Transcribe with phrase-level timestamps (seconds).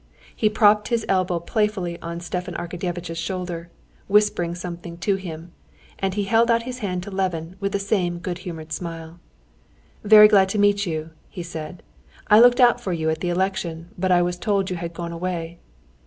[0.35, 3.69] He propped his elbow playfully on Stepan Arkadyevitch's shoulder,
[4.07, 5.51] whispering something to him,
[5.99, 9.19] and he held out his hand to Levin with the same good humored smile.
[10.03, 11.83] "Very glad to meet you," he said.
[12.27, 15.11] "I looked out for you at the election, but I was told you had gone
[15.11, 15.59] away."